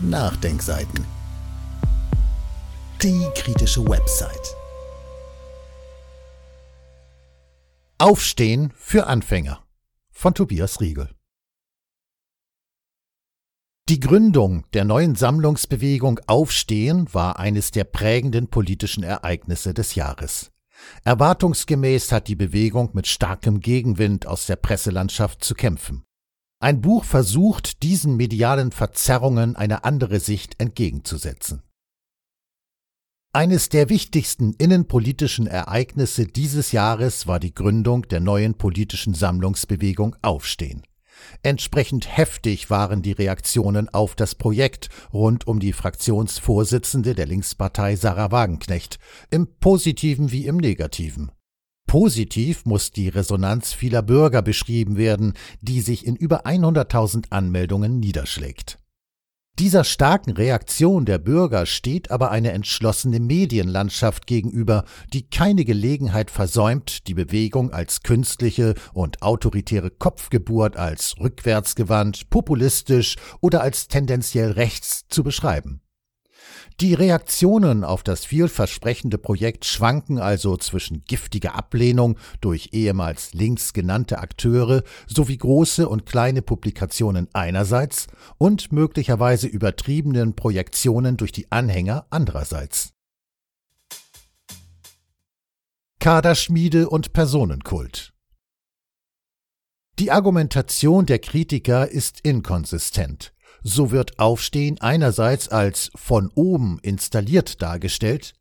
[0.00, 1.04] Nachdenkseiten.
[3.02, 4.54] Die kritische Website.
[7.98, 9.60] Aufstehen für Anfänger
[10.12, 11.10] von Tobias Riegel.
[13.88, 20.52] Die Gründung der neuen Sammlungsbewegung Aufstehen war eines der prägenden politischen Ereignisse des Jahres.
[21.02, 26.04] Erwartungsgemäß hat die Bewegung mit starkem Gegenwind aus der Presselandschaft zu kämpfen.
[26.60, 31.62] Ein Buch versucht, diesen medialen Verzerrungen eine andere Sicht entgegenzusetzen.
[33.32, 40.82] Eines der wichtigsten innenpolitischen Ereignisse dieses Jahres war die Gründung der neuen politischen Sammlungsbewegung Aufstehen.
[41.42, 48.32] Entsprechend heftig waren die Reaktionen auf das Projekt rund um die Fraktionsvorsitzende der Linkspartei Sarah
[48.32, 48.98] Wagenknecht,
[49.30, 51.30] im positiven wie im negativen.
[51.88, 58.78] Positiv muss die Resonanz vieler Bürger beschrieben werden, die sich in über 100.000 Anmeldungen niederschlägt.
[59.58, 67.08] Dieser starken Reaktion der Bürger steht aber eine entschlossene Medienlandschaft gegenüber, die keine Gelegenheit versäumt,
[67.08, 75.24] die Bewegung als künstliche und autoritäre Kopfgeburt als rückwärtsgewandt, populistisch oder als tendenziell rechts zu
[75.24, 75.80] beschreiben.
[76.80, 84.18] Die Reaktionen auf das vielversprechende Projekt schwanken also zwischen giftiger Ablehnung durch ehemals links genannte
[84.18, 88.06] Akteure sowie große und kleine Publikationen einerseits
[88.38, 92.92] und möglicherweise übertriebenen Projektionen durch die Anhänger andererseits.
[96.00, 98.12] Kaderschmiede und Personenkult
[99.98, 103.32] Die Argumentation der Kritiker ist inkonsistent.
[103.62, 108.34] So wird Aufstehen einerseits als von oben installiert dargestellt,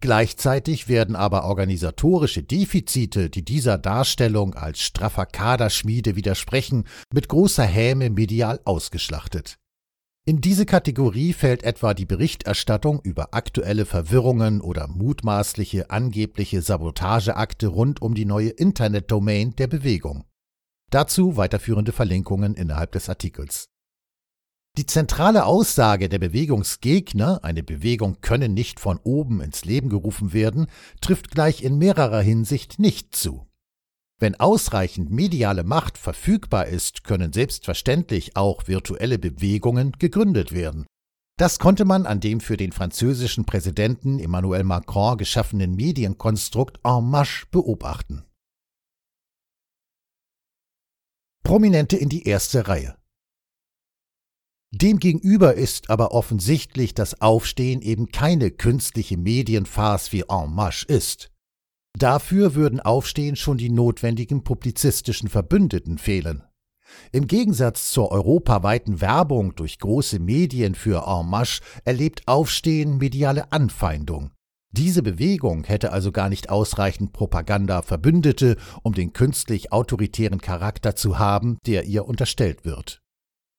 [0.00, 8.10] Gleichzeitig werden aber organisatorische Defizite, die dieser Darstellung als straffer Kaderschmiede widersprechen, mit großer Häme
[8.10, 9.58] medial ausgeschlachtet.
[10.24, 18.00] In diese Kategorie fällt etwa die Berichterstattung über aktuelle Verwirrungen oder mutmaßliche angebliche Sabotageakte rund
[18.02, 20.24] um die neue Internetdomain der Bewegung.
[20.90, 23.71] Dazu weiterführende Verlinkungen innerhalb des Artikels.
[24.78, 30.66] Die zentrale Aussage der Bewegungsgegner, eine Bewegung könne nicht von oben ins Leben gerufen werden,
[31.02, 33.46] trifft gleich in mehrerer Hinsicht nicht zu.
[34.18, 40.86] Wenn ausreichend mediale Macht verfügbar ist, können selbstverständlich auch virtuelle Bewegungen gegründet werden.
[41.38, 47.46] Das konnte man an dem für den französischen Präsidenten Emmanuel Macron geschaffenen Medienkonstrukt En Marche
[47.50, 48.24] beobachten.
[51.42, 52.96] Prominente in die erste Reihe.
[54.74, 61.30] Demgegenüber ist aber offensichtlich, dass Aufstehen eben keine künstliche Medienfarce wie En Marche ist.
[61.98, 66.42] Dafür würden Aufstehen schon die notwendigen publizistischen Verbündeten fehlen.
[67.12, 74.30] Im Gegensatz zur europaweiten Werbung durch große Medien für En Marche erlebt Aufstehen mediale Anfeindung.
[74.74, 81.58] Diese Bewegung hätte also gar nicht ausreichend Propaganda-Verbündete, um den künstlich autoritären Charakter zu haben,
[81.66, 83.02] der ihr unterstellt wird.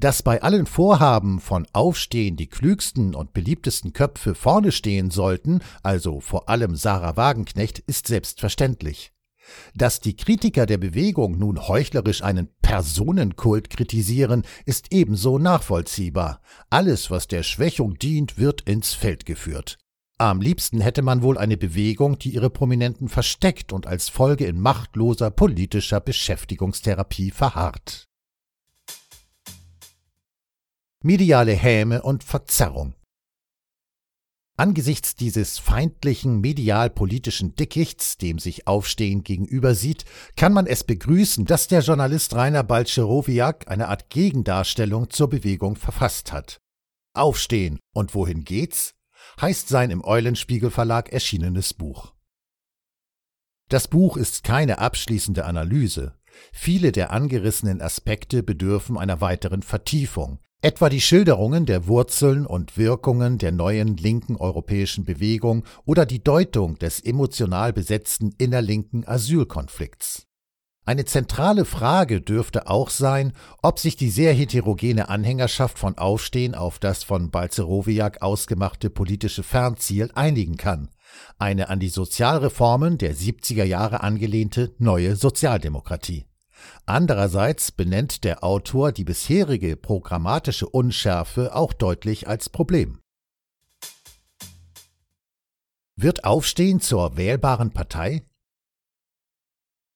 [0.00, 6.20] Dass bei allen Vorhaben von Aufstehen die klügsten und beliebtesten Köpfe vorne stehen sollten, also
[6.20, 9.12] vor allem Sarah Wagenknecht, ist selbstverständlich.
[9.74, 16.40] Dass die Kritiker der Bewegung nun heuchlerisch einen Personenkult kritisieren, ist ebenso nachvollziehbar.
[16.70, 19.76] Alles, was der Schwächung dient, wird ins Feld geführt.
[20.16, 24.60] Am liebsten hätte man wohl eine Bewegung, die ihre Prominenten versteckt und als Folge in
[24.60, 28.09] machtloser politischer Beschäftigungstherapie verharrt
[31.02, 32.94] mediale Häme und Verzerrung.
[34.56, 40.04] Angesichts dieses feindlichen medial-politischen Dickichts, dem sich Aufstehen gegenüber sieht,
[40.36, 46.32] kann man es begrüßen, dass der Journalist Rainer Balcherowiak eine Art Gegendarstellung zur Bewegung verfasst
[46.32, 46.60] hat.
[47.14, 48.94] Aufstehen und wohin geht's?
[49.40, 52.12] heißt sein im Eulenspiegel Verlag erschienenes Buch.
[53.70, 56.18] Das Buch ist keine abschließende Analyse.
[56.52, 63.38] Viele der angerissenen Aspekte bedürfen einer weiteren Vertiefung, Etwa die Schilderungen der Wurzeln und Wirkungen
[63.38, 70.26] der neuen linken europäischen Bewegung oder die Deutung des emotional besetzten innerlinken Asylkonflikts.
[70.84, 76.78] Eine zentrale Frage dürfte auch sein, ob sich die sehr heterogene Anhängerschaft von Aufstehen auf
[76.78, 80.90] das von Balzerowiak ausgemachte politische Fernziel einigen kann,
[81.38, 86.26] eine an die Sozialreformen der 70er Jahre angelehnte neue Sozialdemokratie.
[86.86, 93.00] Andererseits benennt der Autor die bisherige programmatische Unschärfe auch deutlich als Problem.
[95.96, 98.22] Wird Aufstehen zur wählbaren Partei?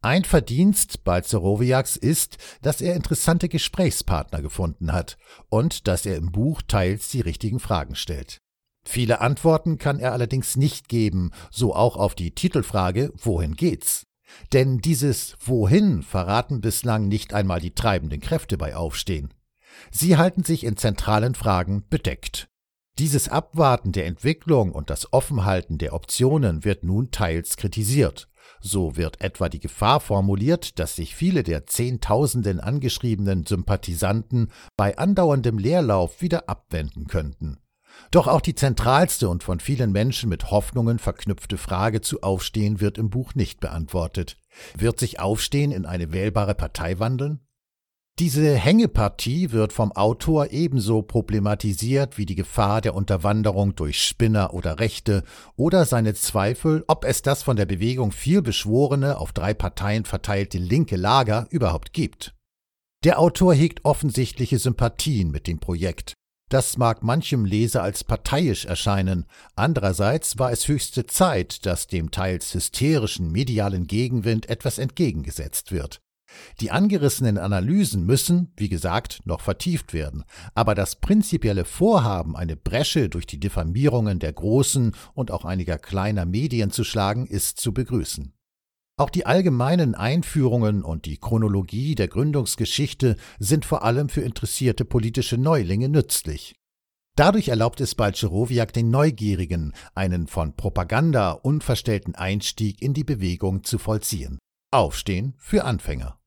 [0.00, 5.18] Ein Verdienst Balzerowiaks ist, dass er interessante Gesprächspartner gefunden hat
[5.48, 8.38] und dass er im Buch teils die richtigen Fragen stellt.
[8.84, 14.07] Viele Antworten kann er allerdings nicht geben, so auch auf die Titelfrage Wohin geht's?
[14.52, 19.32] Denn dieses Wohin verraten bislang nicht einmal die treibenden Kräfte bei Aufstehen.
[19.90, 22.48] Sie halten sich in zentralen Fragen bedeckt.
[22.98, 28.28] Dieses Abwarten der Entwicklung und das Offenhalten der Optionen wird nun teils kritisiert.
[28.60, 35.58] So wird etwa die Gefahr formuliert, dass sich viele der Zehntausenden angeschriebenen Sympathisanten bei andauerndem
[35.58, 37.58] Leerlauf wieder abwenden könnten.
[38.10, 42.98] Doch auch die zentralste und von vielen Menschen mit Hoffnungen verknüpfte Frage zu Aufstehen wird
[42.98, 44.38] im Buch nicht beantwortet.
[44.76, 47.40] Wird sich Aufstehen in eine wählbare Partei wandeln?
[48.18, 54.80] Diese Hängepartie wird vom Autor ebenso problematisiert wie die Gefahr der Unterwanderung durch Spinner oder
[54.80, 55.22] Rechte
[55.54, 60.58] oder seine Zweifel, ob es das von der Bewegung viel beschworene, auf drei Parteien verteilte
[60.58, 62.34] linke Lager überhaupt gibt.
[63.04, 66.14] Der Autor hegt offensichtliche Sympathien mit dem Projekt.
[66.48, 72.54] Das mag manchem Leser als parteiisch erscheinen, andererseits war es höchste Zeit, dass dem teils
[72.54, 76.00] hysterischen medialen Gegenwind etwas entgegengesetzt wird.
[76.60, 80.24] Die angerissenen Analysen müssen, wie gesagt, noch vertieft werden,
[80.54, 86.24] aber das prinzipielle Vorhaben, eine Bresche durch die Diffamierungen der großen und auch einiger kleiner
[86.24, 88.37] Medien zu schlagen, ist zu begrüßen.
[88.98, 95.38] Auch die allgemeinen Einführungen und die Chronologie der Gründungsgeschichte sind vor allem für interessierte politische
[95.38, 96.56] Neulinge nützlich.
[97.14, 103.78] Dadurch erlaubt es Balcherowiak den Neugierigen, einen von Propaganda unverstellten Einstieg in die Bewegung zu
[103.78, 104.38] vollziehen.
[104.72, 106.18] Aufstehen für Anfänger.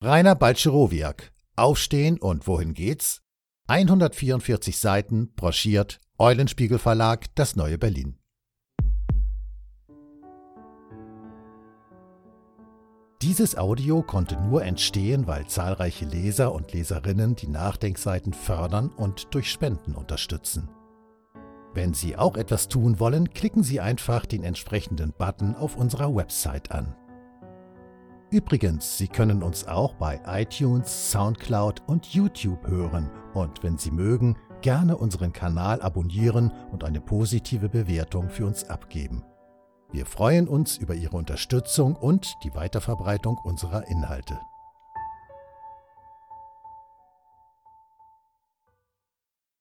[0.00, 3.22] Rainer Balcherowiak Aufstehen und wohin geht's?
[3.66, 8.18] 144 Seiten, broschiert, Eulenspiegel Verlag, das neue Berlin.
[13.24, 19.50] Dieses Audio konnte nur entstehen, weil zahlreiche Leser und Leserinnen die Nachdenkseiten fördern und durch
[19.50, 20.68] Spenden unterstützen.
[21.72, 26.70] Wenn Sie auch etwas tun wollen, klicken Sie einfach den entsprechenden Button auf unserer Website
[26.70, 26.94] an.
[28.30, 34.36] Übrigens, Sie können uns auch bei iTunes, SoundCloud und YouTube hören und wenn Sie mögen,
[34.60, 39.24] gerne unseren Kanal abonnieren und eine positive Bewertung für uns abgeben.
[39.94, 44.40] Wir freuen uns über Ihre Unterstützung und die Weiterverbreitung unserer Inhalte.